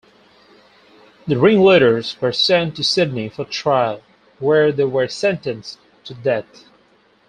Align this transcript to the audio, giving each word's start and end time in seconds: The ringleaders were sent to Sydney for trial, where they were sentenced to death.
The 1.27 1.37
ringleaders 1.37 2.19
were 2.19 2.31
sent 2.31 2.75
to 2.77 2.83
Sydney 2.83 3.29
for 3.29 3.45
trial, 3.45 4.01
where 4.39 4.71
they 4.71 4.85
were 4.85 5.07
sentenced 5.07 5.77
to 6.05 6.15
death. 6.15 6.63